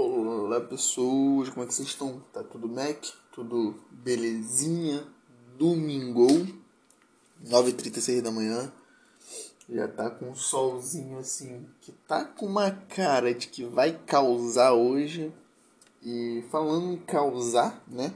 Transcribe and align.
Olá 0.00 0.60
pessoas, 0.60 1.48
como 1.48 1.64
é 1.64 1.66
que 1.66 1.74
vocês 1.74 1.88
estão? 1.88 2.20
Tá 2.32 2.40
tudo 2.44 2.68
Mac? 2.68 3.04
Tudo 3.32 3.74
belezinha? 3.90 5.04
Domingou, 5.58 6.46
9h36 7.44 8.22
da 8.22 8.30
manhã. 8.30 8.72
Já 9.68 9.88
tá 9.88 10.08
com 10.08 10.30
um 10.30 10.36
solzinho 10.36 11.18
assim, 11.18 11.66
que 11.80 11.90
tá 12.06 12.24
com 12.24 12.46
uma 12.46 12.70
cara 12.70 13.34
de 13.34 13.48
que 13.48 13.64
vai 13.64 13.98
causar 14.06 14.72
hoje. 14.72 15.32
E 16.00 16.44
falando 16.48 16.92
em 16.92 16.98
causar, 16.98 17.82
né? 17.88 18.14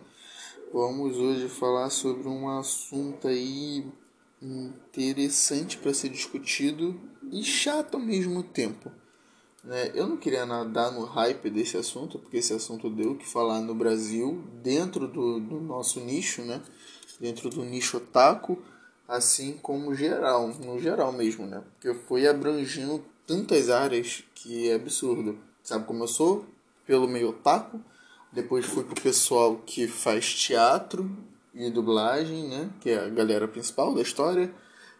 Vamos 0.72 1.16
hoje 1.16 1.48
falar 1.48 1.90
sobre 1.90 2.28
um 2.28 2.48
assunto 2.48 3.26
aí 3.26 3.84
interessante 4.40 5.78
para 5.78 5.92
ser 5.92 6.10
discutido 6.10 6.96
e 7.32 7.42
chato 7.42 7.96
ao 7.96 8.00
mesmo 8.00 8.44
tempo 8.44 9.02
né? 9.64 9.90
Eu 9.94 10.06
não 10.06 10.16
queria 10.16 10.44
nadar 10.44 10.92
no 10.92 11.04
hype 11.04 11.50
desse 11.50 11.76
assunto, 11.76 12.18
porque 12.18 12.38
esse 12.38 12.52
assunto 12.52 12.90
deu 12.90 13.12
o 13.12 13.16
que 13.16 13.27
falar 13.27 13.60
no 13.60 13.74
Brasil, 13.74 14.42
dentro 14.62 15.06
do, 15.06 15.38
do 15.41 15.60
nosso 15.60 16.00
nicho, 16.00 16.42
né? 16.42 16.60
dentro 17.23 17.48
do 17.48 17.64
nicho 17.64 17.98
otaku, 17.98 18.59
assim 19.06 19.56
como 19.62 19.95
geral, 19.95 20.48
no 20.48 20.80
geral 20.80 21.12
mesmo, 21.12 21.46
né? 21.46 21.62
Porque 21.74 21.95
foi 22.06 22.27
abrangindo 22.27 23.04
tantas 23.24 23.70
áreas 23.70 24.24
que 24.34 24.68
é 24.68 24.74
absurdo. 24.74 25.38
Sabe, 25.62 25.87
começou 25.87 26.45
pelo 26.84 27.06
meio 27.06 27.29
otaku, 27.29 27.80
depois 28.32 28.66
foi 28.66 28.82
pro 28.82 29.01
pessoal 29.01 29.62
que 29.65 29.87
faz 29.87 30.34
teatro 30.34 31.09
e 31.54 31.70
dublagem, 31.70 32.48
né? 32.48 32.70
Que 32.80 32.90
é 32.90 33.04
a 33.04 33.09
galera 33.09 33.46
principal 33.46 33.95
da 33.95 34.02
história. 34.02 34.52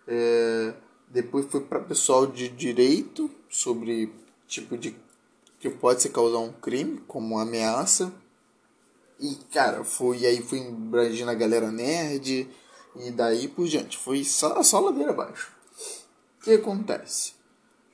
É... 0.07 0.75
Depois 1.09 1.47
foi 1.47 1.61
para 1.63 1.81
pessoal 1.81 2.27
de 2.27 2.49
direito 2.49 3.29
sobre 3.51 4.13
tipo 4.53 4.77
de 4.77 4.95
que 5.59 5.71
pode 5.71 6.03
se 6.03 6.11
causar 6.11 6.39
um 6.39 6.53
crime, 6.53 7.01
como 7.07 7.35
uma 7.35 7.43
ameaça. 7.43 8.13
E 9.19 9.37
cara, 9.53 9.85
foi 9.85 10.27
aí 10.27 10.43
foi 10.43 10.59
embrangendo 10.59 11.31
a 11.31 11.35
galera 11.35 11.71
nerd 11.71 12.49
e 12.97 13.11
daí 13.13 13.49
por 13.49 13.67
diante. 13.67 13.97
Foi 13.97 14.25
só, 14.25 14.63
só 14.63 14.81
ladeira 14.81 15.13
abaixo. 15.13 15.53
O 16.39 16.45
que 16.45 16.55
acontece? 16.55 17.35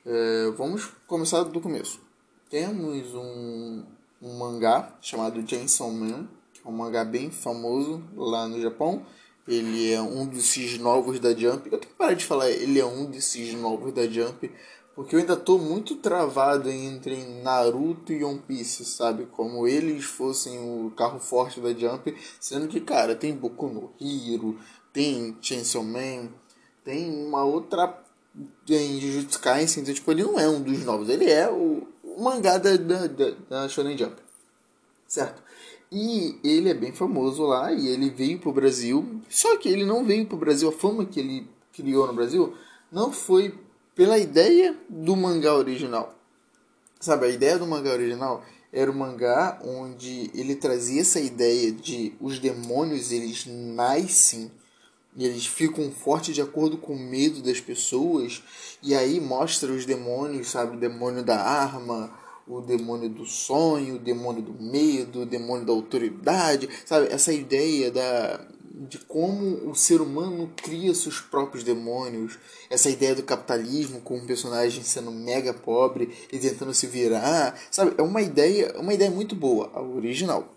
É, 0.05 0.49
vamos 0.57 0.89
começar 1.07 1.43
do 1.43 1.61
começo. 1.61 2.01
Temos 2.49 3.13
um, 3.13 3.85
um 4.21 4.37
mangá 4.39 4.97
chamado 4.99 5.47
Chainsaw 5.47 5.91
Man, 5.91 6.27
que 6.51 6.61
é 6.65 6.69
um 6.69 6.73
mangá 6.73 7.05
bem 7.05 7.29
famoso 7.29 8.03
lá 8.15 8.47
no 8.47 8.59
Japão. 8.59 9.05
Ele 9.47 9.91
é 9.91 10.01
um 10.01 10.25
desses 10.25 10.79
novos 10.79 11.19
da 11.19 11.33
Jump. 11.35 11.71
Eu 11.71 11.77
tenho 11.77 11.91
que 11.91 11.97
parar 11.97 12.13
de 12.13 12.25
falar, 12.25 12.49
ele 12.49 12.79
é 12.79 12.85
um 12.85 13.05
desses 13.05 13.53
novos 13.53 13.93
da 13.93 14.07
Jump, 14.07 14.51
porque 14.99 15.15
eu 15.15 15.21
ainda 15.21 15.37
tô 15.37 15.57
muito 15.57 15.95
travado 15.95 16.69
entre 16.69 17.23
Naruto 17.41 18.11
e 18.11 18.21
One 18.21 18.43
Piece, 18.45 18.83
sabe? 18.83 19.27
Como 19.27 19.65
eles 19.65 20.03
fossem 20.03 20.59
o 20.59 20.91
carro 20.91 21.21
forte 21.21 21.61
da 21.61 21.71
Jump, 21.71 22.13
sendo 22.37 22.67
que, 22.67 22.81
cara, 22.81 23.15
tem 23.15 23.33
Boku 23.33 23.69
no 23.69 23.93
Hero, 23.97 24.59
tem 24.91 25.37
Chainsaw 25.39 25.81
Man, 25.81 26.27
tem 26.83 27.09
uma 27.25 27.45
outra. 27.45 27.97
Tem 28.65 28.99
Jujutsu 28.99 29.39
Kaisen, 29.39 29.83
então, 29.83 29.93
tipo, 29.93 30.11
ele 30.11 30.23
não 30.23 30.37
é 30.37 30.49
um 30.49 30.61
dos 30.61 30.83
novos, 30.83 31.07
ele 31.07 31.31
é 31.31 31.49
o, 31.49 31.87
o 32.03 32.21
mangá 32.21 32.57
da, 32.57 32.75
da, 32.75 33.07
da 33.49 33.69
Shonen 33.69 33.97
Jump, 33.97 34.17
certo? 35.07 35.41
E 35.89 36.37
ele 36.43 36.67
é 36.67 36.73
bem 36.73 36.91
famoso 36.91 37.43
lá 37.43 37.71
e 37.71 37.87
ele 37.87 38.09
veio 38.09 38.37
pro 38.37 38.51
Brasil, 38.51 39.21
só 39.29 39.55
que 39.55 39.69
ele 39.69 39.85
não 39.85 40.03
veio 40.03 40.25
pro 40.25 40.35
Brasil, 40.35 40.67
a 40.67 40.73
fama 40.73 41.05
que 41.05 41.21
ele 41.21 41.47
criou 41.71 42.05
no 42.05 42.13
Brasil 42.13 42.53
não 42.91 43.13
foi 43.13 43.57
pela 43.99 44.17
ideia 44.17 44.77
do 44.87 45.13
mangá 45.13 45.53
original. 45.53 46.15
Sabe, 47.01 47.25
a 47.25 47.29
ideia 47.29 47.59
do 47.59 47.67
mangá 47.67 47.91
original 47.91 48.41
era 48.71 48.89
um 48.89 48.93
mangá 48.93 49.59
onde 49.61 50.31
ele 50.33 50.55
trazia 50.55 51.01
essa 51.01 51.19
ideia 51.19 51.69
de 51.69 52.13
os 52.21 52.39
demônios 52.39 53.11
eles 53.11 53.45
nascem 53.45 54.49
e 55.17 55.25
eles 55.25 55.45
ficam 55.45 55.91
fortes 55.91 56.33
de 56.33 56.41
acordo 56.41 56.77
com 56.77 56.93
o 56.93 56.97
medo 56.97 57.41
das 57.41 57.59
pessoas 57.59 58.41
e 58.81 58.95
aí 58.95 59.19
mostra 59.19 59.69
os 59.69 59.85
demônios, 59.85 60.47
sabe, 60.47 60.77
o 60.77 60.79
demônio 60.79 61.21
da 61.21 61.37
arma, 61.37 62.17
o 62.47 62.61
demônio 62.61 63.09
do 63.09 63.25
sonho, 63.25 63.95
o 63.95 63.99
demônio 63.99 64.41
do 64.41 64.53
medo, 64.63 65.23
o 65.23 65.25
demônio 65.25 65.65
da 65.65 65.73
autoridade, 65.73 66.69
sabe, 66.85 67.07
essa 67.11 67.33
ideia 67.33 67.91
da 67.91 68.47
de 68.87 68.97
como 68.99 69.69
o 69.69 69.75
ser 69.75 69.99
humano 69.99 70.53
cria 70.55 70.95
seus 70.95 71.19
próprios 71.19 71.65
demônios, 71.65 72.39
essa 72.69 72.89
ideia 72.89 73.13
do 73.13 73.23
capitalismo 73.23 73.99
com 73.99 74.17
um 74.17 74.25
personagem 74.25 74.83
sendo 74.83 75.11
mega 75.11 75.53
pobre 75.53 76.15
e 76.31 76.39
tentando 76.39 76.73
se 76.73 76.87
virar, 76.87 77.59
sabe? 77.69 77.93
É 77.97 78.01
uma 78.01 78.21
ideia, 78.21 78.73
uma 78.79 78.93
ideia 78.93 79.11
muito 79.11 79.35
boa, 79.35 79.69
a 79.73 79.81
original. 79.81 80.55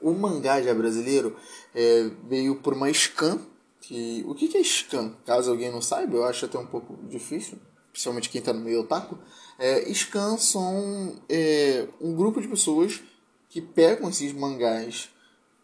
O 0.00 0.12
mangá 0.12 0.62
já 0.62 0.72
brasileiro 0.72 1.36
é, 1.74 2.10
veio 2.26 2.56
por 2.56 2.72
uma 2.72 2.90
scan, 2.92 3.38
que 3.82 4.24
o 4.26 4.34
que 4.34 4.56
é 4.56 4.64
scan? 4.64 5.14
Caso 5.26 5.50
alguém 5.50 5.70
não 5.70 5.82
saiba, 5.82 6.16
eu 6.16 6.24
acho 6.24 6.46
até 6.46 6.58
um 6.58 6.66
pouco 6.66 6.96
difícil, 7.06 7.58
principalmente 7.92 8.30
quem 8.30 8.38
está 8.38 8.54
no 8.54 8.60
meio 8.60 8.80
otaku. 8.80 9.18
É, 9.58 9.92
scan 9.92 10.38
são 10.38 11.20
é, 11.28 11.86
um 12.00 12.14
grupo 12.14 12.40
de 12.40 12.48
pessoas 12.48 13.02
que 13.50 13.60
pegam 13.60 14.08
esses 14.08 14.32
mangás 14.32 15.10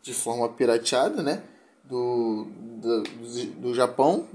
de 0.02 0.12
forma 0.12 0.48
pirateada, 0.50 1.22
né? 1.22 1.44
Do, 1.84 2.46
do, 2.80 3.02
do 3.60 3.74
Japão. 3.74 4.26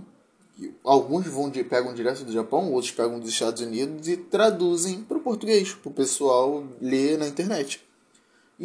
Alguns 0.83 1.27
vão 1.27 1.49
de, 1.49 1.63
pegam 1.63 1.93
direto 1.93 2.23
do 2.23 2.31
Japão, 2.31 2.71
outros 2.71 2.91
pegam 2.91 3.19
dos 3.19 3.29
Estados 3.29 3.61
Unidos 3.61 4.07
e 4.07 4.17
traduzem 4.17 5.03
para 5.03 5.17
o 5.17 5.21
português, 5.21 5.73
para 5.73 5.89
o 5.89 5.93
pessoal 5.93 6.63
ler 6.81 7.17
na 7.17 7.27
internet. 7.27 7.83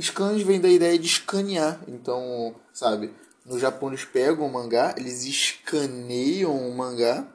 Scans 0.01 0.43
vem 0.43 0.59
da 0.59 0.71
ideia 0.71 0.99
de 0.99 1.07
escanear. 1.07 1.83
Então, 1.87 2.55
sabe, 2.73 3.13
no 3.45 3.59
Japão 3.59 3.91
eles 3.91 4.05
pegam 4.05 4.47
o 4.47 4.53
mangá, 4.53 4.95
eles 4.97 5.25
escaneiam 5.25 6.57
o 6.57 6.75
mangá 6.75 7.27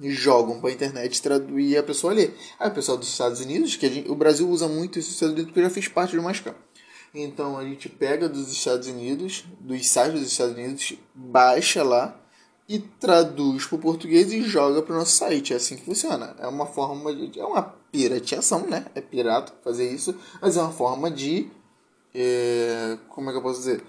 e 0.00 0.10
jogam 0.10 0.60
para 0.60 0.70
a 0.70 0.72
internet 0.72 1.22
e 1.56 1.76
a 1.76 1.82
pessoa 1.82 2.12
lê. 2.12 2.30
Aí 2.58 2.68
o 2.68 2.74
pessoal 2.74 2.98
dos 2.98 3.08
Estados 3.08 3.40
Unidos, 3.40 3.76
que 3.76 3.88
gente, 3.88 4.10
o 4.10 4.14
Brasil 4.14 4.48
usa 4.48 4.68
muito 4.68 4.98
isso, 4.98 5.10
Estados 5.10 5.34
Unidos 5.34 5.52
porque 5.52 5.62
já 5.62 5.70
fez 5.70 5.88
parte 5.88 6.16
do 6.16 6.22
Mascam. 6.22 6.54
Então 7.14 7.58
a 7.58 7.64
gente 7.64 7.88
pega 7.88 8.28
dos 8.28 8.52
Estados 8.52 8.86
Unidos, 8.86 9.44
dos 9.58 9.88
sites 9.88 10.20
dos 10.20 10.30
Estados 10.30 10.54
Unidos, 10.54 10.94
baixa 11.14 11.82
lá 11.82 12.16
e 12.68 12.78
traduz 12.78 13.66
para 13.66 13.76
o 13.76 13.80
português 13.80 14.32
e 14.32 14.42
joga 14.42 14.80
para 14.80 14.94
o 14.94 14.98
nosso 14.98 15.16
site. 15.16 15.52
É 15.52 15.56
assim 15.56 15.76
que 15.76 15.84
funciona. 15.84 16.36
É 16.38 16.46
uma 16.46 16.66
forma 16.66 17.12
de. 17.12 17.40
É 17.40 17.44
uma 17.44 17.62
pirateação, 17.62 18.64
né? 18.66 18.86
É 18.94 19.00
pirata 19.00 19.52
fazer 19.64 19.90
isso, 19.90 20.14
mas 20.40 20.56
é 20.56 20.60
uma 20.62 20.72
forma 20.72 21.10
de. 21.10 21.50
É, 22.14 22.96
como 23.08 23.28
é 23.28 23.32
que 23.32 23.38
eu 23.38 23.42
posso 23.42 23.58
dizer? 23.58 23.82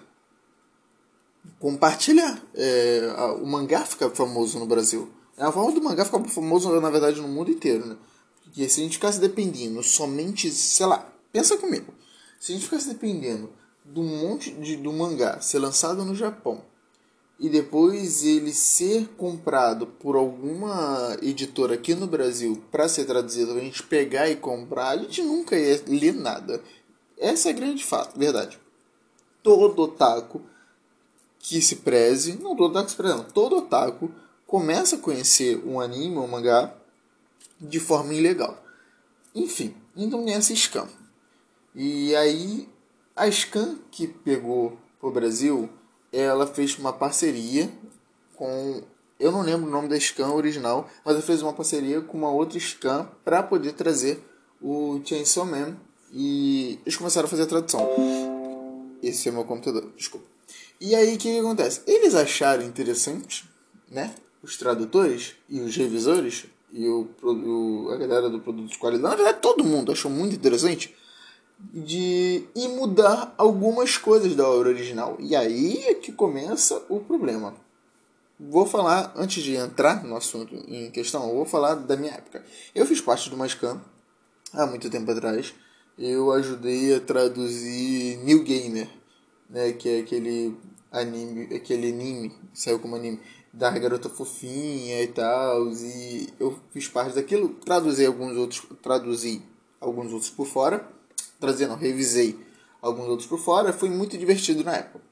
Compartilhar. 1.59 2.42
É, 2.56 3.36
o 3.40 3.46
mangá 3.46 3.82
fica 3.86 4.09
famoso 4.09 4.58
no 4.58 4.66
Brasil. 4.66 5.08
É 5.38 5.44
a 5.44 5.52
forma 5.52 5.72
do 5.72 5.84
mangá 5.84 6.03
ficar 6.03 6.24
famoso, 6.24 6.80
na 6.80 6.90
verdade, 6.90 7.22
no 7.22 7.28
mundo 7.28 7.52
inteiro, 7.52 7.86
né? 7.86 7.98
Porque 8.44 8.68
se 8.68 8.82
a 8.82 8.84
gente 8.84 8.94
ficasse 8.94 9.20
dependendo 9.20 9.82
somente, 9.84 10.50
sei 10.50 10.88
lá, 10.88 11.08
pensa 11.32 11.56
comigo. 11.58 11.94
Se 12.41 12.52
a 12.52 12.56
gente 12.56 12.66
ficasse 12.66 12.90
dependendo 12.90 13.52
do 13.85 14.02
monte 14.02 14.50
de, 14.50 14.75
do 14.75 14.91
mangá 14.91 15.40
ser 15.40 15.59
lançado 15.59 16.03
no 16.03 16.16
Japão 16.16 16.63
e 17.40 17.47
depois 17.47 18.24
ele 18.24 18.52
ser 18.52 19.09
comprado 19.09 19.85
por 19.85 20.16
alguma 20.16 21.16
editora 21.22 21.75
aqui 21.75 21.94
no 21.94 22.07
Brasil 22.07 22.59
para 22.72 22.90
ser 22.90 23.06
traduzido, 23.06 23.52
a 23.52 23.59
gente 23.59 23.84
pegar 23.84 24.28
e 24.28 24.35
comprar, 24.35 24.90
a 24.90 24.97
gente 24.97 25.22
nunca 25.22 25.56
ia 25.56 25.84
ler 25.85 26.16
nada. 26.16 26.63
Essa 27.16 27.50
é 27.50 27.52
a 27.52 27.56
grande 27.56 27.85
fato, 27.85 28.18
verdade. 28.18 28.59
Todo 29.44 29.84
otaku 29.84 30.41
que 31.38 31.62
se 31.62 31.75
preze, 31.75 32.40
não 32.41 32.56
todo 32.56 32.72
otaku 32.72 32.90
se 32.90 32.96
preze, 32.96 33.18
não, 33.18 33.23
todo 33.23 33.58
otaku 33.58 34.12
começa 34.47 34.96
a 34.96 35.00
conhecer 35.00 35.62
um 35.63 35.79
anime 35.79 36.18
um 36.18 36.25
mangá 36.25 36.73
de 37.59 37.79
forma 37.79 38.16
ilegal. 38.16 38.66
Enfim, 39.35 39.75
então 39.96 40.23
nessa 40.25 40.56
scam. 40.56 40.90
E 41.76 42.16
aí 42.16 42.68
a 43.16 43.29
Scan 43.29 43.78
que 43.90 44.08
pegou 44.08 44.78
pro 45.00 45.12
Brasil, 45.12 45.70
ela 46.12 46.46
fez 46.47 46.78
uma 46.78 46.94
parceria 46.94 47.70
com 48.35 48.84
eu 49.20 49.32
não 49.32 49.44
lembro 49.44 49.68
o 49.68 49.72
nome 49.72 49.88
da 49.88 50.00
Scan 50.00 50.34
original, 50.34 50.90
mas 51.06 51.14
ela 51.14 51.23
fez 51.23 51.44
uma 51.44 51.53
parceria 51.53 52.02
com 52.02 52.18
uma 52.18 52.32
outra 52.32 52.59
Scan 52.59 53.08
para 53.23 53.44
poder 53.44 53.73
trazer 53.73 54.20
o 54.59 55.00
Chainsaw 55.06 55.46
Man 55.46 55.78
e 56.12 56.79
eles 56.84 56.97
começaram 56.97 57.28
a 57.28 57.29
fazer 57.29 57.44
a 57.44 57.47
tradução. 57.47 57.88
Esse 59.02 59.29
é 59.29 59.32
o 59.32 59.35
meu 59.35 59.46
computador, 59.46 59.91
desculpa. 59.96 60.26
E 60.79 60.96
aí 60.96 61.14
o 61.14 61.17
que, 61.20 61.32
que 61.32 61.40
acontece? 61.40 61.82
Eles 61.85 62.16
acharam 62.16 62.64
interessante, 62.64 63.47
né? 63.90 64.14
Os 64.41 64.58
tradutores 64.58 65.35
e 65.47 65.62
os 65.62 65.76
revisores 65.76 66.47
e 66.74 66.88
o, 66.88 67.08
o, 67.22 67.91
a 67.91 67.97
galera 67.97 68.29
do 68.29 68.40
produto 68.40 68.72
de 68.72 68.78
qualidade, 68.78 69.12
na 69.12 69.16
verdade 69.16 69.41
todo 69.41 69.64
mundo 69.64 69.91
achou 69.91 70.09
muito 70.09 70.35
interessante 70.35 70.96
de 71.73 72.43
e 72.55 72.67
mudar 72.69 73.34
algumas 73.37 73.97
coisas 73.97 74.35
da 74.35 74.47
obra 74.47 74.69
original. 74.69 75.17
E 75.19 75.35
aí 75.35 75.84
é 75.85 75.93
que 75.93 76.11
começa 76.11 76.81
o 76.90 76.99
problema. 76.99 77.53
Vou 78.40 78.66
falar, 78.66 79.13
antes 79.16 79.43
de 79.43 79.55
entrar 79.55 80.03
no 80.03 80.16
assunto 80.16 80.55
em 80.67 80.90
questão, 80.90 81.34
vou 81.34 81.46
falar 81.46 81.75
da 81.75 81.96
minha 81.96 82.13
época. 82.13 82.43
Eu 82.73 82.85
fiz 82.85 82.99
parte 82.99 83.29
do 83.29 83.37
Mascam 83.37 83.79
há 84.53 84.66
muito 84.66 84.90
tempo 84.90 85.11
atrás. 85.11 85.53
eu 85.97 86.31
ajudei 86.31 86.96
a 86.96 86.99
traduzir 86.99 88.17
New 88.23 88.43
Gamer, 88.43 88.90
né, 89.49 89.73
que 89.73 89.87
é 89.87 89.99
aquele 89.99 90.57
anime, 90.91 91.55
aquele 91.55 91.90
anime, 91.90 92.35
saiu 92.53 92.79
como 92.79 92.96
anime 92.96 93.19
da 93.53 93.69
garota 93.69 94.09
fofinha 94.09 95.03
e 95.03 95.07
tal, 95.07 95.72
e 95.72 96.29
eu 96.40 96.57
fiz 96.72 96.87
parte 96.87 97.16
daquilo, 97.16 97.49
traduzi 97.49 98.05
alguns 98.05 98.37
outros, 98.37 98.66
traduzi 98.81 99.41
alguns 99.79 100.11
outros 100.11 100.29
por 100.29 100.47
fora, 100.47 100.87
traduzi 101.41 101.67
não, 101.67 101.76
revisei 101.76 102.40
alguns 102.82 103.08
outros 103.08 103.28
por 103.28 103.40
fora, 103.40 103.73
foi 103.73 103.90
muito 103.90 104.17
divertido 104.17 104.64
na 104.64 104.76
época. 104.78 105.03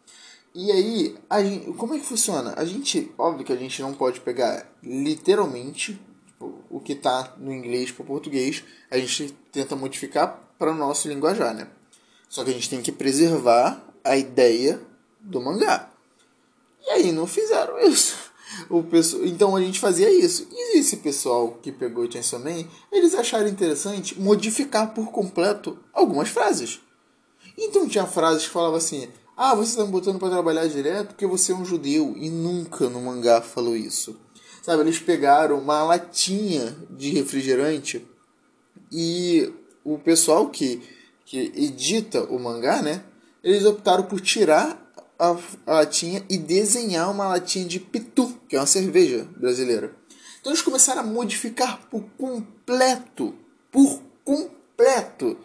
E 0.56 0.72
aí, 0.72 1.18
a 1.30 1.44
gente, 1.44 1.74
como 1.74 1.94
é 1.94 2.00
que 2.00 2.06
funciona? 2.06 2.54
A 2.56 2.64
gente, 2.64 3.12
óbvio 3.18 3.46
que 3.46 3.54
a 3.54 3.56
gente 3.56 3.82
não 3.82 3.94
pode 3.94 4.22
pegar 4.22 4.66
literalmente 4.82 6.00
tipo, 6.40 6.64
o 6.70 6.80
que 6.80 6.94
está 6.94 7.36
no 7.38 7.54
inglês 7.54 7.92
para 7.92 8.04
o 8.04 8.06
português, 8.06 8.64
a 8.90 8.98
gente 8.98 9.34
tenta 9.52 9.76
modificar 9.76 10.40
para 10.58 10.72
o 10.72 10.76
nosso 10.76 11.10
linguajar, 11.10 11.54
né? 11.54 11.68
Só 12.30 12.44
que 12.44 12.52
a 12.52 12.54
gente 12.54 12.70
tem 12.70 12.82
que 12.82 12.92
preservar 12.92 13.84
a 14.04 14.16
ideia 14.16 14.82
do 15.20 15.42
mangá. 15.42 15.92
E 16.82 16.90
aí 16.92 17.12
não 17.12 17.28
fizeram 17.28 17.78
isso. 17.80 18.29
O 18.70 18.84
pessoal, 18.84 19.26
então 19.26 19.56
a 19.56 19.62
gente 19.62 19.80
fazia 19.80 20.12
isso. 20.12 20.48
E 20.52 20.80
esse 20.80 20.98
pessoal 20.98 21.60
que 21.62 21.72
pegou 21.72 22.06
o 22.06 22.12
Chainsaw 22.12 22.40
Man, 22.40 22.66
eles 22.92 23.14
acharam 23.14 23.48
interessante 23.48 24.20
modificar 24.20 24.94
por 24.94 25.12
completo 25.12 25.78
algumas 25.94 26.30
frases. 26.30 26.80
Então 27.58 27.88
tinha 27.88 28.06
frases 28.06 28.44
que 28.44 28.50
falavam 28.50 28.78
assim: 28.78 29.08
Ah, 29.38 29.54
você 29.54 29.72
está 29.72 29.86
me 29.86 29.92
botando 29.92 30.18
para 30.18 30.30
trabalhar 30.30 30.68
direto 30.68 31.10
porque 31.10 31.28
você 31.28 31.52
é 31.52 31.56
um 31.56 31.66
judeu. 31.66 32.16
E 32.18 32.30
nunca 32.30 32.90
no 32.90 33.02
mangá 33.02 33.42
falou 33.42 33.76
isso. 33.76 34.20
Sabe, 34.62 34.84
eles 34.84 35.00
pegaram 35.00 35.58
uma 35.58 35.84
latinha 35.84 36.76
de 36.90 37.10
refrigerante 37.12 38.06
e 38.92 39.52
o 39.84 39.98
pessoal 39.98 40.50
que, 40.50 40.82
que 41.26 41.52
edita 41.56 42.24
o 42.24 42.40
mangá, 42.40 42.82
né? 42.82 43.04
Eles 43.44 43.66
optaram 43.66 44.04
por 44.04 44.20
tirar 44.20 44.89
a, 45.20 45.38
a 45.68 45.74
latinha 45.74 46.26
e 46.30 46.38
desenhar 46.38 47.12
uma 47.12 47.28
latinha 47.28 47.66
de 47.66 47.80
pitu, 47.80 48.34
que 48.48 48.56
é 48.56 48.60
uma 48.60 48.66
cerveja 48.66 49.28
brasileira. 49.38 49.94
Então 50.40 50.52
eles 50.52 50.62
começaram 50.62 51.02
a 51.02 51.06
modificar 51.06 51.82
por 51.92 52.04
completo, 52.18 53.36
por 53.70 54.02
completo, 54.24 55.38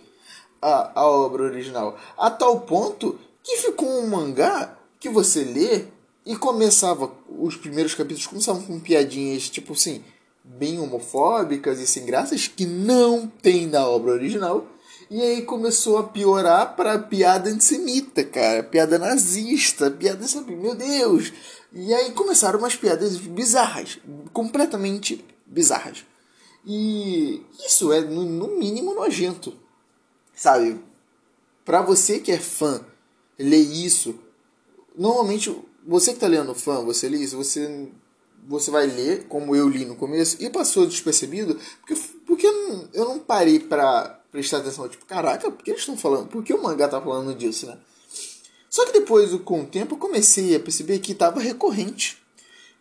a, 0.63 1.01
a 1.01 1.07
obra 1.07 1.43
original. 1.43 1.99
A 2.17 2.31
tal 2.31 2.61
ponto 2.61 3.19
que 3.43 3.57
ficou 3.57 3.89
um 4.01 4.09
mangá 4.09 4.79
que 4.99 5.09
você 5.11 5.45
lê 5.45 5.85
e 6.25 6.37
começava, 6.37 7.13
os 7.29 7.57
primeiros 7.57 7.95
capítulos 7.95 8.27
começavam 8.27 8.63
com 8.63 8.81
piadinhas, 8.81 9.51
tipo 9.51 9.75
assim, 9.75 10.03
bem 10.43 10.81
homofóbicas 10.81 11.81
e 11.81 11.87
sem 11.87 12.07
graças, 12.07 12.49
que 12.49 12.65
não 12.65 13.27
tem 13.27 13.67
na 13.67 13.87
obra 13.87 14.13
original. 14.13 14.67
E 15.11 15.21
aí 15.21 15.43
começou 15.43 15.99
a 15.99 16.05
piorar 16.05 16.75
para 16.77 16.99
piada 16.99 17.51
antissemita, 17.51 18.25
cara. 18.25 18.63
Piada 18.63 18.99
nazista, 18.99 19.91
piada, 19.91 20.27
sabe, 20.27 20.55
meu 20.57 20.75
Deus. 20.75 21.33
E 21.73 21.93
aí 21.93 22.13
começaram 22.13 22.59
umas 22.59 22.77
piadas 22.77 23.17
bizarras, 23.17 23.99
completamente 24.33 25.25
bizarras. 25.47 26.05
E 26.67 27.43
isso 27.67 27.93
é, 27.93 28.01
no, 28.01 28.57
mínimo, 28.59 28.95
nojento. 28.95 29.55
Sabe? 30.35 30.81
Pra 31.65 31.83
você 31.83 32.19
que 32.19 32.33
é 32.33 32.39
fã, 32.39 32.85
ler 33.39 33.59
isso. 33.59 34.15
Normalmente, 34.97 35.55
você 35.87 36.13
que 36.15 36.21
tá 36.21 36.27
lendo 36.27 36.55
fã, 36.55 36.83
você 36.85 37.09
lê 37.09 37.19
isso, 37.19 37.37
você 37.37 37.89
você 38.47 38.71
vai 38.71 38.87
ler, 38.87 39.25
como 39.27 39.57
eu 39.57 39.69
li 39.69 39.85
no 39.85 39.97
começo, 39.97 40.37
e 40.39 40.51
passou 40.51 40.87
despercebido, 40.87 41.59
porque, 41.81 41.95
porque 42.27 42.47
eu 42.93 43.07
não 43.07 43.19
parei 43.19 43.59
pra 43.59 44.21
prestar 44.35 44.59
atenção, 44.59 44.89
tipo, 44.89 45.07
caraca, 45.07 45.49
por 45.49 45.63
que 45.63 45.71
eles 45.71 45.83
estão 45.83 45.97
falando? 45.97 46.27
Por 46.27 46.43
que 46.43 46.53
o 46.53 46.61
mangá 46.61 46.89
tá 46.89 47.01
falando 47.01 47.33
disso, 47.37 47.67
né? 47.67 47.79
Só 48.69 48.85
que 48.85 48.93
depois, 48.93 49.33
com 49.43 49.63
o 49.63 49.67
tempo, 49.67 49.95
eu 49.95 49.99
comecei 49.99 50.57
a 50.57 50.61
perceber 50.61 50.99
que 50.99 51.15
tava 51.15 51.39
recorrente. 51.39 52.21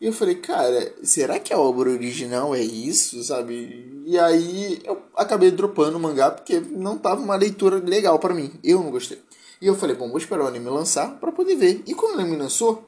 E 0.01 0.07
eu 0.07 0.11
falei, 0.11 0.33
cara, 0.33 0.95
será 1.03 1.37
que 1.39 1.53
a 1.53 1.59
obra 1.59 1.91
original 1.91 2.55
é 2.55 2.61
isso, 2.63 3.23
sabe? 3.23 4.01
E 4.03 4.17
aí 4.17 4.81
eu 4.83 4.99
acabei 5.15 5.51
dropando 5.51 5.95
o 5.95 5.99
mangá 5.99 6.31
porque 6.31 6.59
não 6.59 6.97
tava 6.97 7.21
uma 7.21 7.35
leitura 7.35 7.75
legal 7.77 8.17
para 8.17 8.33
mim. 8.33 8.51
Eu 8.63 8.81
não 8.81 8.89
gostei. 8.89 9.21
E 9.61 9.67
eu 9.67 9.75
falei, 9.75 9.95
bom, 9.95 10.09
vou 10.09 10.17
esperar 10.17 10.45
o 10.45 10.47
anime 10.47 10.71
lançar 10.71 11.19
para 11.19 11.31
poder 11.31 11.55
ver. 11.55 11.83
E 11.85 11.93
quando 11.93 12.15
o 12.15 12.19
anime 12.19 12.35
lançou, 12.35 12.83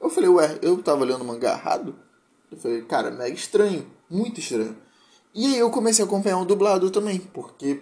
eu 0.00 0.08
falei, 0.08 0.30
ué, 0.30 0.56
eu 0.62 0.80
tava 0.80 1.04
lendo 1.04 1.22
o 1.22 1.24
mangá 1.24 1.54
errado? 1.54 1.96
Eu 2.52 2.56
falei, 2.56 2.82
cara, 2.82 3.10
mega 3.10 3.34
estranho, 3.34 3.84
muito 4.08 4.38
estranho. 4.38 4.76
E 5.34 5.46
aí 5.46 5.58
eu 5.58 5.68
comecei 5.68 6.04
a 6.04 6.06
acompanhar 6.06 6.38
o 6.38 6.44
dublado 6.44 6.88
também, 6.92 7.18
porque 7.18 7.80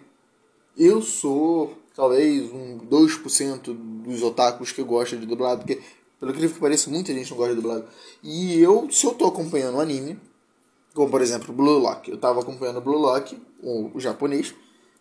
eu 0.77 1.03
sou 1.03 1.77
talvez 1.95 2.51
um 2.51 2.79
2% 2.79 3.75
dos 4.05 4.23
otakus 4.23 4.73
que 4.73 4.83
gosta 4.83 5.17
de 5.17 5.27
dublado, 5.27 5.65
porque 5.65 5.81
pelo 6.19 6.33
que 6.33 6.49
parece 6.61 6.89
muita 6.89 7.13
gente 7.13 7.31
não 7.31 7.37
gosta 7.37 7.55
de 7.55 7.61
dublado. 7.61 7.85
E 8.23 8.59
eu, 8.61 8.89
se 8.91 9.07
eu 9.07 9.15
tô 9.15 9.27
acompanhando 9.27 9.77
o 9.77 9.81
anime, 9.81 10.19
como 10.95 11.11
por 11.11 11.21
exemplo 11.21 11.53
Blue 11.53 11.79
Lock, 11.79 12.11
eu 12.11 12.17
tava 12.17 12.41
acompanhando 12.41 12.81
Blue 12.81 12.99
Lock, 12.99 13.37
o, 13.63 13.91
o 13.95 14.01
japonês, 14.01 14.55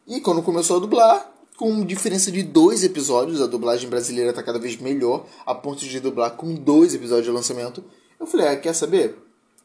e 0.07 0.19
quando 0.19 0.41
começou 0.41 0.77
a 0.77 0.79
dublar, 0.79 1.31
com 1.57 1.85
diferença 1.85 2.31
de 2.31 2.41
dois 2.41 2.83
episódios, 2.83 3.39
a 3.39 3.45
dublagem 3.45 3.88
brasileira 3.88 4.33
tá 4.33 4.41
cada 4.41 4.57
vez 4.57 4.77
melhor, 4.77 5.25
a 5.45 5.53
ponto 5.53 5.85
de 5.85 6.00
dublar 6.00 6.31
com 6.31 6.56
dois 6.56 6.95
episódios 6.95 7.25
de 7.25 7.31
lançamento. 7.31 7.83
Eu 8.19 8.25
falei, 8.25 8.47
ah, 8.47 8.57
quer 8.57 8.73
saber? 8.73 9.15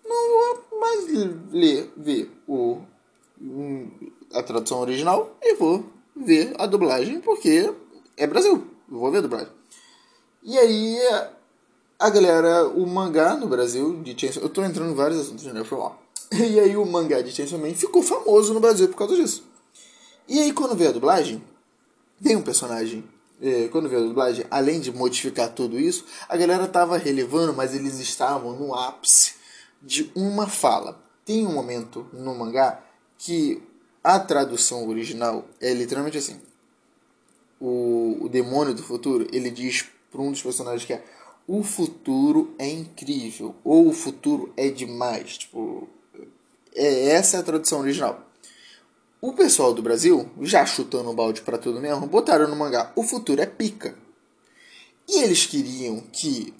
Não 0.04 0.28
vou 0.28 0.78
mais 0.78 1.06
ler, 1.50 1.90
ver 1.96 2.30
o, 2.46 2.78
a 4.34 4.42
tradução 4.42 4.80
original 4.80 5.34
e 5.42 5.54
vou 5.54 5.95
ver 6.16 6.54
a 6.58 6.66
dublagem, 6.66 7.20
porque 7.20 7.72
é 8.16 8.26
Brasil. 8.26 8.66
Eu 8.90 8.98
vou 8.98 9.10
ver 9.10 9.18
a 9.18 9.22
dublagem. 9.22 9.52
E 10.42 10.56
aí, 10.56 10.98
a 11.98 12.08
galera, 12.08 12.68
o 12.68 12.86
mangá 12.86 13.34
no 13.36 13.46
Brasil 13.46 14.02
de 14.02 14.18
Chainsaw 14.18 14.42
Eu 14.42 14.48
tô 14.48 14.62
entrando 14.62 14.92
em 14.92 14.94
vários 14.94 15.20
assuntos, 15.20 15.44
né? 15.44 15.64
Foi. 15.64 15.78
E 16.32 16.58
aí, 16.58 16.76
o 16.76 16.84
mangá 16.84 17.20
de 17.20 17.30
Chainsaw 17.30 17.58
Man 17.58 17.74
ficou 17.74 18.02
famoso 18.02 18.54
no 18.54 18.60
Brasil 18.60 18.88
por 18.88 18.96
causa 18.96 19.14
disso. 19.14 19.44
E 20.28 20.40
aí, 20.40 20.52
quando 20.52 20.74
veio 20.74 20.90
a 20.90 20.92
dublagem, 20.92 21.42
tem 22.22 22.36
um 22.36 22.42
personagem. 22.42 23.04
É, 23.40 23.68
quando 23.68 23.88
veio 23.88 24.02
a 24.02 24.06
dublagem, 24.06 24.46
além 24.50 24.80
de 24.80 24.90
modificar 24.90 25.50
tudo 25.52 25.78
isso, 25.78 26.04
a 26.28 26.36
galera 26.36 26.66
tava 26.66 26.96
relevando, 26.96 27.52
mas 27.52 27.74
eles 27.74 28.00
estavam 28.00 28.52
no 28.56 28.74
ápice 28.74 29.34
de 29.82 30.10
uma 30.14 30.48
fala. 30.48 30.98
Tem 31.24 31.46
um 31.46 31.52
momento 31.52 32.06
no 32.12 32.34
mangá 32.34 32.82
que 33.18 33.62
a 34.06 34.20
tradução 34.20 34.88
original 34.88 35.48
é 35.60 35.74
literalmente 35.74 36.16
assim. 36.16 36.40
O, 37.60 38.18
o 38.20 38.28
demônio 38.28 38.72
do 38.72 38.80
futuro, 38.80 39.26
ele 39.32 39.50
diz 39.50 39.84
para 40.12 40.22
um 40.22 40.30
dos 40.30 40.40
personagens 40.40 40.84
que 40.84 40.92
é 40.92 41.02
o 41.44 41.64
futuro 41.64 42.54
é 42.56 42.68
incrível 42.68 43.56
ou 43.64 43.88
o 43.88 43.92
futuro 43.92 44.52
é 44.56 44.68
demais. 44.68 45.38
Tipo, 45.38 45.88
é 46.72 47.08
essa 47.08 47.36
é 47.36 47.40
a 47.40 47.42
tradução 47.42 47.80
original. 47.80 48.24
O 49.20 49.32
pessoal 49.32 49.74
do 49.74 49.82
Brasil, 49.82 50.30
já 50.40 50.64
chutando 50.64 51.10
o 51.10 51.14
balde 51.14 51.40
para 51.40 51.58
tudo 51.58 51.80
mesmo, 51.80 52.06
botaram 52.06 52.46
no 52.46 52.54
mangá 52.54 52.92
o 52.94 53.02
futuro 53.02 53.42
é 53.42 53.46
pica. 53.46 53.98
E 55.08 55.20
eles 55.20 55.46
queriam 55.46 55.98
que 56.12 56.54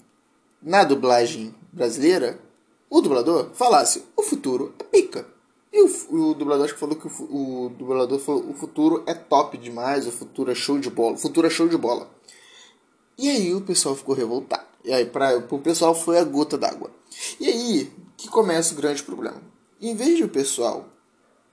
na 0.61 0.83
dublagem 0.83 1.55
brasileira 1.71 2.41
o 2.89 2.99
dublador 2.99 3.51
falasse 3.53 4.03
o 4.17 4.21
futuro 4.21 4.75
é 4.79 4.83
pica. 4.83 5.36
E 5.71 5.81
o, 5.81 6.29
o 6.29 6.33
dublador 6.33 6.65
acho 6.65 6.73
que 6.73 6.79
falou 6.79 6.95
que 6.95 7.07
o, 7.07 7.65
o 7.65 7.69
dublador 7.69 8.19
falou 8.19 8.49
o 8.49 8.53
futuro 8.53 9.03
é 9.05 9.13
top 9.13 9.57
demais, 9.57 10.07
o 10.07 10.11
futuro 10.11 10.51
é 10.51 10.55
show 10.55 10.79
de 10.79 10.89
bola, 10.89 11.15
o 11.15 11.19
futuro 11.19 11.47
é 11.47 11.49
show 11.49 11.67
de 11.67 11.77
bola. 11.77 12.09
E 13.17 13.29
aí 13.29 13.53
o 13.53 13.61
pessoal 13.61 13.95
ficou 13.95 14.15
revoltado. 14.15 14.65
E 14.83 14.93
aí 14.93 15.05
para 15.05 15.37
o 15.37 15.59
pessoal 15.59 15.93
foi 15.93 16.17
a 16.17 16.23
gota 16.23 16.57
d'água. 16.57 16.91
E 17.39 17.47
aí 17.47 17.91
que 18.15 18.27
começa 18.27 18.73
o 18.73 18.77
grande 18.77 19.03
problema. 19.03 19.41
Em 19.81 19.95
vez 19.95 20.17
de 20.17 20.23
o 20.23 20.29
pessoal 20.29 20.87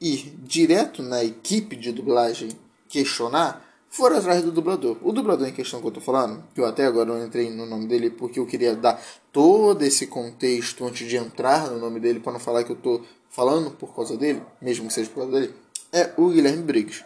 ir 0.00 0.34
direto 0.42 1.02
na 1.02 1.24
equipe 1.24 1.76
de 1.76 1.92
dublagem 1.92 2.50
questionar, 2.88 3.64
foram 3.88 4.16
atrás 4.16 4.42
do 4.42 4.50
dublador. 4.50 4.96
O 5.02 5.12
dublador 5.12 5.46
em 5.46 5.52
questão 5.52 5.80
que 5.80 5.86
eu 5.86 5.92
tô 5.92 6.00
falando, 6.00 6.42
que 6.52 6.60
eu 6.60 6.66
até 6.66 6.84
agora 6.84 7.06
não 7.06 7.24
entrei 7.24 7.48
no 7.50 7.64
nome 7.64 7.86
dele 7.86 8.10
porque 8.10 8.40
eu 8.40 8.46
queria 8.46 8.74
dar 8.74 9.00
todo 9.32 9.82
esse 9.82 10.08
contexto 10.08 10.84
antes 10.84 11.08
de 11.08 11.16
entrar 11.16 11.70
no 11.70 11.78
nome 11.78 12.00
dele 12.00 12.18
para 12.18 12.32
não 12.32 12.40
falar 12.40 12.64
que 12.64 12.72
eu 12.72 12.76
tô 12.76 13.00
falando 13.34 13.72
por 13.72 13.92
causa 13.94 14.16
dele, 14.16 14.40
mesmo 14.62 14.86
que 14.86 14.94
seja 14.94 15.10
por 15.10 15.16
causa 15.16 15.32
dele, 15.32 15.54
é 15.92 16.12
o 16.16 16.28
Guilherme 16.28 16.62
Briggs. 16.62 17.04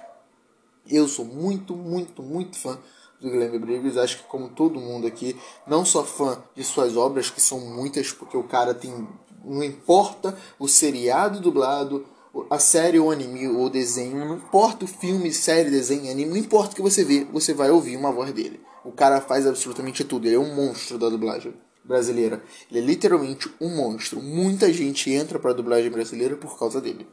Eu 0.87 1.08
sou 1.08 1.25
muito, 1.25 1.75
muito, 1.75 2.23
muito 2.23 2.58
fã 2.58 2.78
do 3.18 3.30
Guilherme 3.30 3.58
Briggs. 3.58 3.99
Acho 3.99 4.18
que, 4.18 4.25
como 4.25 4.50
todo 4.50 4.78
mundo 4.78 5.06
aqui, 5.06 5.35
não 5.66 5.87
só 5.87 6.04
fã 6.04 6.38
de 6.54 6.62
suas 6.62 6.97
obras, 6.97 7.30
que 7.30 7.40
são 7.40 7.58
muitas, 7.61 8.12
porque 8.12 8.37
o 8.37 8.42
cara 8.42 8.75
tem. 8.75 9.08
Não 9.42 9.64
importa 9.64 10.37
o 10.58 10.68
seriado 10.68 11.40
dublado, 11.40 12.04
a 12.50 12.58
série, 12.58 12.99
o 12.99 13.11
anime 13.11 13.49
ou 13.49 13.70
desenho, 13.70 14.18
não 14.18 14.37
importa 14.37 14.85
o 14.85 14.88
filme, 14.88 15.32
série, 15.32 15.70
desenho, 15.70 16.11
anime, 16.11 16.30
não 16.30 16.37
importa 16.37 16.73
o 16.73 16.76
que 16.76 16.82
você 16.82 17.04
vê, 17.04 17.25
você 17.25 17.54
vai 17.54 17.70
ouvir 17.70 17.97
uma 17.97 18.12
voz 18.12 18.32
dele. 18.32 18.61
O 18.85 18.92
cara 18.92 19.20
faz 19.20 19.47
absolutamente 19.47 20.04
tudo, 20.04 20.26
ele 20.26 20.37
é 20.37 20.38
um 20.38 20.54
monstro 20.54 20.99
da 20.99 21.08
dublagem 21.08 21.54
brasileira. 21.88 22.42
Ele 22.71 22.80
é 22.80 22.83
literalmente 22.83 23.50
um 23.59 23.75
monstro. 23.75 24.23
Muita 24.23 24.71
gente 24.73 25.11
entra 25.11 25.38
para 25.38 25.50
a 25.50 25.54
dublagem 25.54 25.90
brasileira 25.90 26.37
por 26.37 26.57
causa 26.59 26.80
dele. 26.80 27.07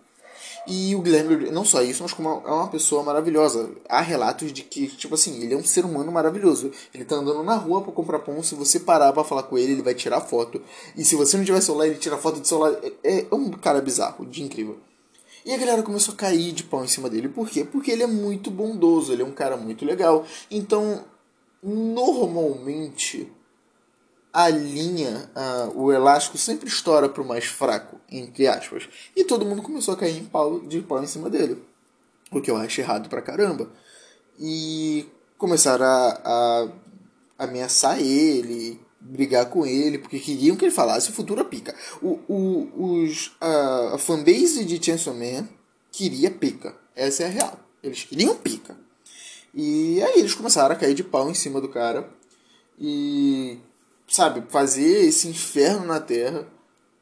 E 0.68 0.96
o 0.96 1.02
Guilherme, 1.02 1.52
não 1.52 1.64
só 1.64 1.82
isso, 1.84 2.02
mas 2.02 2.12
como 2.12 2.28
é 2.28 2.52
uma 2.52 2.68
pessoa 2.68 3.04
maravilhosa. 3.04 3.70
Há 3.88 4.02
relatos 4.02 4.52
de 4.52 4.64
que, 4.64 4.88
tipo 4.88 5.14
assim, 5.14 5.42
ele 5.42 5.54
é 5.54 5.58
um 5.58 5.64
ser 5.64 5.86
humano 5.86 6.12
maravilhoso. 6.12 6.72
Ele 6.94 7.06
tá 7.06 7.16
andando 7.16 7.44
na 7.44 7.56
rua 7.56 7.82
pra 7.82 7.92
comprar 7.92 8.20
pão, 8.20 8.42
se 8.44 8.56
você 8.56 8.80
parar 8.80 9.14
pra 9.14 9.24
falar 9.24 9.44
com 9.44 9.58
ele, 9.58 9.74
ele 9.74 9.84
vai 9.84 9.94
tirar 9.94 10.22
foto. 10.22 10.62
E 10.98 11.06
se 11.06 11.16
você 11.16 11.38
não 11.38 11.46
tiver 11.46 11.62
celular, 11.62 11.88
ele 11.88 11.98
tira 11.98 12.18
foto 12.18 12.40
do 12.40 12.48
celular. 12.48 12.76
É, 13.04 13.26
é 13.32 13.36
um 13.36 13.52
cara 13.52 13.80
bizarro, 13.80 14.26
de 14.26 14.44
incrível. 14.44 14.78
E 15.46 15.54
a 15.54 15.58
galera 15.58 15.84
começou 15.84 16.16
a 16.16 16.18
cair 16.18 16.52
de 16.52 16.64
pau 16.64 16.84
em 16.84 16.88
cima 16.88 17.08
dele. 17.12 17.30
Por 17.30 17.48
quê? 17.48 17.64
Porque 17.64 17.92
ele 17.92 18.02
é 18.02 18.08
muito 18.08 18.50
bondoso, 18.50 19.14
ele 19.14 19.22
é 19.22 19.26
um 19.26 19.32
cara 19.32 19.56
muito 19.56 19.86
legal. 19.86 20.26
Então, 20.50 21.06
normalmente, 21.62 23.32
a 24.36 24.50
linha, 24.50 25.30
o 25.76 25.94
elástico 25.94 26.38
sempre 26.38 26.68
estoura 26.68 27.08
pro 27.08 27.24
mais 27.24 27.46
fraco, 27.46 28.02
entre 28.12 28.46
aspas. 28.46 28.90
E 29.16 29.24
todo 29.24 29.46
mundo 29.46 29.62
começou 29.62 29.94
a 29.94 29.98
cair 29.98 30.18
em 30.18 30.26
pau, 30.26 30.60
de 30.60 30.82
pau 30.82 31.02
em 31.02 31.08
cima 31.08 31.30
dele. 31.30 31.64
O 32.30 32.42
que 32.42 32.52
eu 32.52 32.58
acho 32.58 32.82
errado 32.82 33.08
pra 33.08 33.22
caramba. 33.22 33.72
E 34.38 35.08
começaram 35.38 35.86
a, 35.86 36.68
a 37.38 37.46
ameaçar 37.46 37.98
ele, 37.98 38.78
brigar 39.00 39.50
com 39.50 39.66
ele, 39.66 40.00
porque 40.00 40.20
queriam 40.20 40.58
que 40.58 40.66
ele 40.66 40.76
falasse 40.76 41.12
o 41.12 41.14
futuro 41.14 41.40
a 41.40 41.46
pica. 41.46 41.74
O, 42.02 42.20
o, 42.28 43.04
os, 43.04 43.32
a, 43.40 43.96
a 43.96 43.98
fanbase 43.98 44.66
de 44.66 44.84
Chainsaw 44.84 45.14
Man 45.14 45.48
queria 45.94 46.30
pica. 46.30 46.76
Essa 46.94 47.24
é 47.24 47.28
a 47.28 47.30
real. 47.30 47.60
Eles 47.82 48.04
queriam 48.04 48.36
pica. 48.36 48.76
E 49.54 50.04
aí 50.04 50.20
eles 50.20 50.34
começaram 50.34 50.76
a 50.76 50.78
cair 50.78 50.94
de 50.94 51.06
pau 51.06 51.32
em 51.32 51.34
cima 51.34 51.62
do 51.62 51.70
cara. 51.70 52.10
E, 52.78 53.58
sabe, 54.08 54.44
fazer 54.50 55.06
esse 55.06 55.28
inferno 55.28 55.86
na 55.86 56.00
Terra 56.00 56.48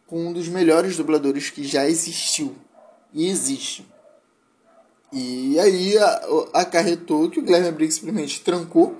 com 0.07 0.27
um 0.27 0.33
dos 0.33 0.47
melhores 0.47 0.95
dubladores 0.95 1.49
que 1.49 1.63
já 1.63 1.87
existiu. 1.89 2.55
E 3.13 3.27
existe. 3.27 3.85
E 5.11 5.59
aí 5.59 5.93
acarretou 6.53 7.29
que 7.29 7.39
o 7.39 7.43
Guilherme 7.43 7.71
Briggs 7.71 7.99
simplesmente 7.99 8.41
trancou 8.41 8.99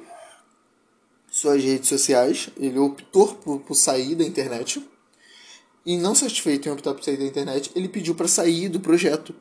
suas 1.32 1.64
redes 1.64 1.90
sociais, 1.90 2.50
ele 2.56 2.78
optou 2.78 3.34
por, 3.34 3.60
por 3.62 3.74
sair 3.74 4.14
da 4.14 4.24
internet. 4.24 4.88
E 5.84 5.98
não 5.98 6.14
satisfeito 6.14 6.70
em 6.70 6.72
optar 6.72 6.94
por 6.94 7.04
sair 7.04 7.18
da 7.18 7.26
internet, 7.26 7.72
ele 7.76 7.90
pediu 7.90 8.14
para 8.14 8.28
sair 8.28 8.70
do 8.70 8.80
projeto. 8.80 9.34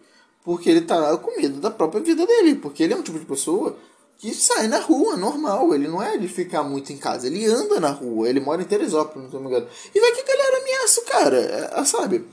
Porque 0.42 0.70
ele 0.70 0.80
tá 0.80 1.16
com 1.18 1.36
medo 1.36 1.60
da 1.60 1.70
própria 1.70 2.02
vida 2.02 2.26
dele. 2.26 2.54
Porque 2.56 2.82
ele 2.82 2.94
é 2.94 2.96
um 2.96 3.02
tipo 3.02 3.18
de 3.18 3.26
pessoa 3.26 3.78
que 4.22 4.32
sai 4.32 4.68
na 4.68 4.78
rua, 4.78 5.16
normal. 5.16 5.74
Ele 5.74 5.88
não 5.88 6.00
é 6.00 6.16
de 6.16 6.28
ficar 6.28 6.62
muito 6.62 6.92
em 6.92 6.96
casa. 6.96 7.26
Ele 7.26 7.44
anda 7.44 7.80
na 7.80 7.90
rua. 7.90 8.28
Ele 8.28 8.38
mora 8.38 8.62
em 8.62 8.64
Teresópolis, 8.64 9.24
não 9.24 9.30
tô 9.32 9.40
me 9.40 9.48
engano. 9.48 9.66
E 9.92 9.98
vai 9.98 10.12
que 10.12 10.20
a 10.20 10.24
galera 10.24 10.58
ameaça 10.58 11.00
o 11.00 11.04
cara, 11.04 11.36
é, 11.76 11.84
sabe? 11.84 12.24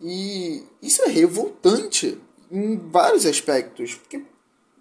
E 0.00 0.64
isso 0.80 1.02
é 1.02 1.08
revoltante 1.08 2.18
em 2.50 2.78
vários 2.78 3.26
aspectos. 3.26 3.94
Porque, 3.94 4.22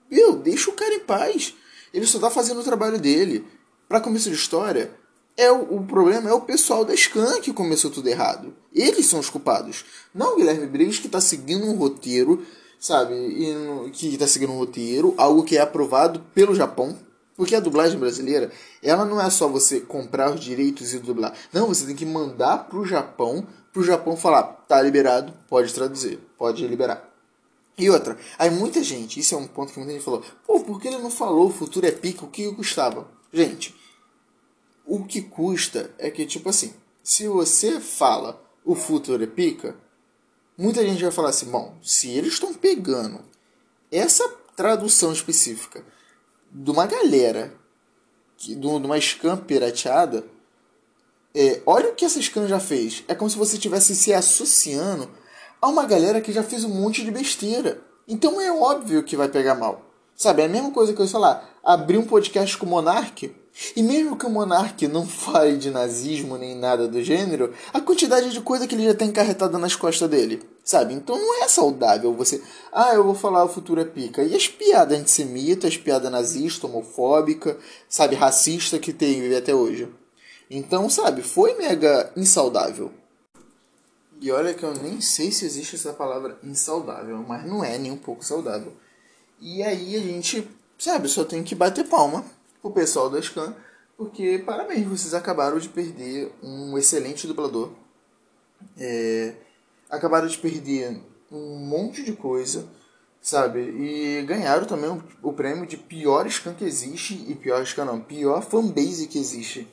meu, 0.09 0.37
deixa 0.37 0.69
o 0.69 0.73
cara 0.73 0.95
em 0.95 1.01
paz. 1.01 1.53
Ele 1.93 2.07
só 2.07 2.17
tá 2.17 2.29
fazendo 2.29 2.61
o 2.61 2.63
trabalho 2.63 2.97
dele 2.97 3.45
para 3.89 3.99
começo 3.99 4.29
de 4.29 4.35
história, 4.37 4.93
é 5.35 5.51
o, 5.51 5.75
o, 5.75 5.85
problema 5.85 6.29
é 6.29 6.33
o 6.33 6.41
pessoal 6.41 6.85
da 6.85 6.95
Scan 6.95 7.41
que 7.41 7.51
começou 7.51 7.91
tudo 7.91 8.07
errado. 8.07 8.55
Eles 8.73 9.05
são 9.05 9.19
os 9.19 9.29
culpados. 9.29 9.83
Não 10.15 10.33
o 10.33 10.35
Guilherme 10.37 10.65
Briggs 10.65 11.01
que 11.01 11.07
está 11.07 11.19
seguindo 11.19 11.65
um 11.65 11.75
roteiro, 11.75 12.45
sabe? 12.79 13.13
E, 13.13 13.89
que 13.91 14.07
está 14.13 14.27
seguindo 14.27 14.53
um 14.53 14.57
roteiro, 14.57 15.13
algo 15.17 15.43
que 15.43 15.57
é 15.57 15.61
aprovado 15.61 16.21
pelo 16.33 16.55
Japão. 16.55 16.97
Porque 17.35 17.55
a 17.55 17.59
dublagem 17.59 17.99
brasileira, 17.99 18.51
ela 18.81 19.05
não 19.05 19.21
é 19.21 19.29
só 19.29 19.47
você 19.47 19.79
comprar 19.79 20.33
os 20.33 20.39
direitos 20.39 20.93
e 20.93 20.99
dublar. 20.99 21.35
Não, 21.53 21.67
você 21.67 21.85
tem 21.85 21.95
que 21.95 22.05
mandar 22.05 22.67
pro 22.67 22.83
Japão, 22.83 23.45
pro 23.71 23.83
Japão 23.83 24.17
falar, 24.17 24.43
tá 24.67 24.81
liberado, 24.81 25.31
pode 25.47 25.71
traduzir, 25.71 26.19
pode 26.35 26.67
liberar. 26.67 27.07
E 27.77 27.91
outra, 27.91 28.17
aí 28.39 28.49
muita 28.49 28.81
gente, 28.81 29.19
isso 29.19 29.35
é 29.35 29.37
um 29.37 29.45
ponto 29.45 29.71
que 29.71 29.77
muita 29.77 29.93
gente 29.93 30.03
falou, 30.03 30.23
pô, 30.47 30.61
por 30.61 30.81
que 30.81 30.87
ele 30.87 30.97
não 30.97 31.11
falou 31.11 31.45
o 31.45 31.53
futuro 31.53 31.85
é 31.85 31.91
pica, 31.91 32.25
o 32.25 32.29
que 32.29 32.51
custava? 32.55 33.07
Gente, 33.31 33.75
o 34.83 35.03
que 35.05 35.21
custa 35.21 35.91
é 35.99 36.09
que, 36.09 36.25
tipo 36.25 36.49
assim, 36.49 36.73
se 37.03 37.27
você 37.27 37.79
fala 37.79 38.41
o 38.65 38.73
futuro 38.73 39.23
é 39.23 39.27
pica, 39.27 39.75
muita 40.57 40.83
gente 40.83 41.01
vai 41.01 41.11
falar 41.11 41.29
assim, 41.29 41.45
bom, 41.45 41.75
se 41.83 42.09
eles 42.09 42.33
estão 42.33 42.53
pegando 42.53 43.19
essa 43.91 44.27
tradução 44.55 45.13
específica 45.13 45.83
de 46.51 46.71
uma 46.71 46.87
galera, 46.87 47.53
que, 48.37 48.55
de 48.55 48.65
uma 48.65 48.99
scan 48.99 49.37
pirateada, 49.37 50.25
é, 51.35 51.61
olha 51.65 51.91
o 51.91 51.95
que 51.95 52.05
essa 52.05 52.21
scan 52.21 52.47
já 52.47 52.59
fez. 52.59 53.03
É 53.07 53.13
como 53.13 53.29
se 53.29 53.37
você 53.37 53.55
estivesse 53.55 53.95
se 53.95 54.13
associando 54.13 55.09
a 55.61 55.67
uma 55.67 55.85
galera 55.85 56.21
que 56.21 56.31
já 56.31 56.43
fez 56.43 56.63
um 56.63 56.69
monte 56.69 57.03
de 57.03 57.11
besteira. 57.11 57.81
Então 58.07 58.41
é 58.41 58.51
óbvio 58.51 59.03
que 59.03 59.15
vai 59.15 59.29
pegar 59.29 59.55
mal. 59.55 59.85
Sabe, 60.15 60.41
é 60.41 60.45
a 60.45 60.49
mesma 60.49 60.71
coisa 60.71 60.93
que 60.93 61.01
eu, 61.01 61.07
sei 61.07 61.19
lá, 61.19 61.47
abrir 61.63 61.97
um 61.97 62.05
podcast 62.05 62.57
com 62.57 62.65
o 62.65 62.69
Monark, 62.69 63.35
e 63.75 63.81
mesmo 63.81 64.15
que 64.15 64.25
o 64.25 64.29
Monark 64.29 64.87
não 64.87 65.05
fale 65.07 65.57
de 65.57 65.71
nazismo 65.71 66.37
nem 66.37 66.55
nada 66.55 66.87
do 66.87 67.03
gênero, 67.03 67.53
a 67.73 67.81
quantidade 67.81 68.31
de 68.31 68.41
coisa 68.41 68.67
que 68.67 68.75
ele 68.75 68.85
já 68.85 68.93
tem 68.93 69.09
encarretada 69.09 69.57
nas 69.57 69.75
costas 69.75 70.09
dele, 70.09 70.41
sabe? 70.63 70.93
Então 70.93 71.17
não 71.17 71.43
é 71.43 71.47
saudável 71.47 72.13
você, 72.13 72.41
ah, 72.71 72.93
eu 72.93 73.03
vou 73.03 73.15
falar 73.15 73.43
o 73.43 73.49
futuro 73.49 73.81
é 73.81 73.85
pica. 73.85 74.23
E 74.23 74.35
as 74.35 74.47
piadas 74.47 74.97
antissemitas, 74.99 75.71
as 75.71 75.77
piadas 75.77 76.11
nazistas, 76.11 76.63
homofóbica, 76.69 77.57
sabe, 77.89 78.15
racista 78.15 78.77
que 78.79 78.93
tem 78.93 79.35
até 79.35 79.53
hoje. 79.53 79.87
Então, 80.49 80.89
sabe, 80.89 81.21
foi 81.21 81.55
mega 81.55 82.11
insaudável. 82.15 82.91
E 84.19 84.31
olha 84.31 84.53
que 84.53 84.63
eu 84.63 84.73
nem 84.73 85.01
sei 85.01 85.31
se 85.31 85.45
existe 85.45 85.75
essa 85.75 85.93
palavra 85.93 86.39
insaudável, 86.43 87.23
mas 87.27 87.45
não 87.45 87.63
é 87.63 87.77
nem 87.77 87.91
um 87.91 87.97
pouco 87.97 88.23
saudável. 88.23 88.73
E 89.39 89.61
aí 89.61 89.95
a 89.95 89.99
gente, 89.99 90.47
sabe, 90.77 91.07
só 91.07 91.23
tem 91.23 91.43
que 91.43 91.53
bater 91.53 91.87
palma 91.87 92.25
pro 92.61 92.71
pessoal 92.71 93.09
da 93.09 93.21
Scan, 93.21 93.55
porque 93.97 94.39
parabéns, 94.45 94.85
vocês 94.87 95.13
acabaram 95.13 95.57
de 95.57 95.69
perder 95.69 96.31
um 96.43 96.77
excelente 96.77 97.25
dublador. 97.25 97.71
É, 98.77 99.33
acabaram 99.89 100.27
de 100.27 100.37
perder 100.37 101.01
um 101.31 101.57
monte 101.57 102.03
de 102.03 102.13
coisa, 102.13 102.67
sabe? 103.21 103.59
E 103.59 104.23
ganharam 104.23 104.65
também 104.65 104.89
o, 104.89 105.03
o 105.21 105.33
prêmio 105.33 105.65
de 105.65 105.77
pior 105.77 106.29
Scan 106.29 106.53
que 106.53 106.63
existe, 106.63 107.25
e 107.27 107.35
pior 107.35 107.65
Scan 107.65 107.85
não, 107.85 107.99
pior 107.99 108.41
fanbase 108.43 109.07
que 109.07 109.17
existe. 109.17 109.67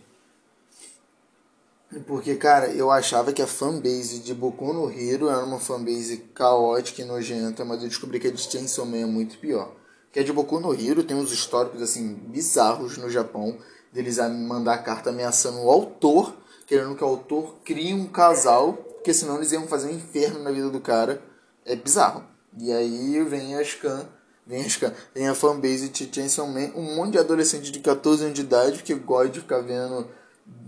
Porque, 2.07 2.35
cara, 2.35 2.69
eu 2.73 2.91
achava 2.91 3.33
que 3.33 3.41
a 3.41 3.47
fanbase 3.47 4.19
de 4.21 4.35
Boku 4.35 4.73
no 4.73 4.91
Hero 4.91 5.29
era 5.29 5.45
uma 5.45 5.61
fanbase 5.61 6.17
caótica 6.35 7.03
e 7.03 7.05
nojenta, 7.05 7.65
mas 7.65 7.83
eu 7.83 7.89
descobri 7.89 8.19
que 8.19 8.27
a 8.27 8.33
de 8.33 8.41
Chainsaw 8.41 8.85
Man 8.85 8.99
é 8.99 9.07
muito 9.07 9.39
pior. 9.39 9.73
Que 10.15 10.21
a 10.21 10.25
de 10.25 10.33
Boku 10.33 10.61
no 10.61 10.73
Hero 10.73 11.03
tem 11.03 11.17
uns 11.17 11.33
históricos, 11.33 11.83
assim, 11.83 12.15
bizarros 12.15 12.97
no 12.97 13.11
Japão, 13.11 13.59
deles 13.93 14.21
a 14.21 14.29
mandar 14.29 14.79
carta 14.79 15.11
ameaçando 15.11 15.59
o 15.59 15.71
autor, 15.71 16.35
querendo 16.67 16.95
que 16.95 17.03
o 17.03 17.07
autor 17.07 17.57
crie 17.65 17.93
um 17.93 18.07
casal, 18.07 18.75
porque 18.75 19.13
senão 19.13 19.37
eles 19.37 19.51
iam 19.51 19.67
fazer 19.67 19.89
um 19.89 19.97
inferno 19.97 20.39
na 20.39 20.53
vida 20.53 20.71
do 20.71 20.81
cara. 20.81 21.21
É 21.67 21.75
bizarro. 21.75 22.25
E 22.57 22.73
aí 22.73 23.23
vem 23.25 23.57
a 23.57 23.65
Scan, 23.65 24.09
vem 24.47 24.65
a 24.65 24.69
Scan, 24.69 24.95
vem 25.13 25.29
a 25.29 25.35
fanbase 25.35 25.89
de 25.89 26.09
Chainsaw 26.15 26.47
Man, 26.47 26.71
um 26.77 26.95
monte 26.95 27.13
de 27.13 27.19
adolescente 27.19 27.73
de 27.73 27.81
14 27.81 28.23
anos 28.23 28.35
de 28.35 28.43
idade 28.43 28.83
que 28.83 28.95
gosta 28.95 29.31
de 29.31 29.41
ficar 29.41 29.61
vendo... 29.61 30.09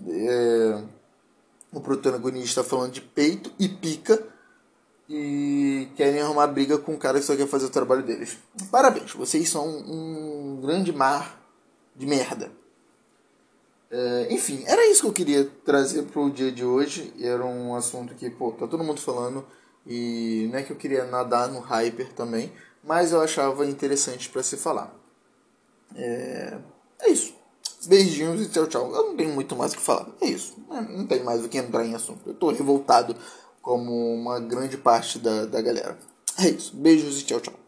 É 0.08 0.82
o 1.72 1.80
protagonista 1.80 2.64
falando 2.64 2.92
de 2.92 3.02
peito 3.02 3.52
e 3.58 3.68
pica 3.68 4.22
e 5.08 5.88
querem 5.96 6.20
arrumar 6.20 6.48
briga 6.48 6.78
com 6.78 6.94
o 6.94 6.98
cara 6.98 7.18
que 7.18 7.24
só 7.24 7.36
quer 7.36 7.46
fazer 7.46 7.66
o 7.66 7.70
trabalho 7.70 8.02
deles. 8.02 8.38
Parabéns, 8.70 9.12
vocês 9.12 9.48
são 9.48 9.66
um 9.66 10.60
grande 10.60 10.92
mar 10.92 11.40
de 11.94 12.06
merda. 12.06 12.50
É, 13.90 14.26
enfim, 14.30 14.64
era 14.66 14.90
isso 14.90 15.02
que 15.02 15.08
eu 15.08 15.12
queria 15.12 15.44
trazer 15.64 16.02
pro 16.04 16.30
dia 16.30 16.50
de 16.50 16.64
hoje. 16.64 17.12
Era 17.20 17.44
um 17.44 17.74
assunto 17.74 18.14
que, 18.14 18.28
pô, 18.28 18.52
tá 18.52 18.66
todo 18.66 18.82
mundo 18.82 19.00
falando 19.00 19.46
e 19.86 20.48
não 20.50 20.58
é 20.58 20.62
que 20.62 20.72
eu 20.72 20.76
queria 20.76 21.04
nadar 21.04 21.48
no 21.48 21.60
hyper 21.60 22.12
também, 22.12 22.52
mas 22.82 23.12
eu 23.12 23.20
achava 23.20 23.64
interessante 23.64 24.28
para 24.28 24.42
se 24.42 24.56
falar. 24.56 24.92
É, 25.94 26.58
é 27.00 27.10
isso. 27.10 27.34
Beijinhos 27.86 28.40
e 28.40 28.48
tchau, 28.48 28.66
tchau. 28.66 28.92
Eu 28.92 29.08
não 29.08 29.16
tenho 29.16 29.32
muito 29.32 29.54
mais 29.54 29.72
o 29.72 29.76
que 29.76 29.82
falar. 29.82 30.08
É 30.20 30.26
isso. 30.26 30.56
Não 30.68 31.06
tem 31.06 31.22
mais 31.22 31.44
o 31.44 31.48
que 31.48 31.56
entrar 31.56 31.84
em 31.84 31.94
assunto. 31.94 32.20
Eu 32.26 32.34
tô 32.34 32.50
revoltado 32.50 33.14
como 33.66 34.14
uma 34.14 34.38
grande 34.38 34.76
parte 34.76 35.18
da, 35.18 35.44
da 35.44 35.60
galera. 35.60 35.98
É 36.38 36.48
isso. 36.48 36.76
Beijos 36.76 37.20
e 37.20 37.24
tchau, 37.24 37.40
tchau. 37.40 37.65